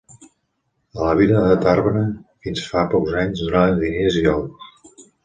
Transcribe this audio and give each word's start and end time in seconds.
A 0.99 1.01
la 1.07 1.11
vila 1.19 1.43
de 1.51 1.57
Tàrbena, 1.65 2.01
fins 2.47 2.63
fa 2.71 2.87
pocs 2.95 3.19
anys, 3.25 3.45
donaven 3.49 3.79
diners 3.85 4.19
i 4.23 4.25
ous. 4.33 5.05